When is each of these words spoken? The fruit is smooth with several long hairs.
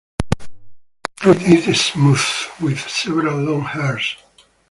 The 0.39 0.47
fruit 1.35 1.41
is 1.67 1.79
smooth 1.79 2.25
with 2.59 2.89
several 2.89 3.37
long 3.37 3.61
hairs. 3.65 4.17